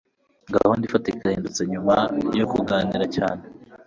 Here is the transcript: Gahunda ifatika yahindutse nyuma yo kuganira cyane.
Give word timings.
Gahunda 0.55 0.83
ifatika 0.85 1.23
yahindutse 1.27 1.61
nyuma 1.71 1.95
yo 2.39 2.45
kuganira 2.53 3.05
cyane. 3.15 3.43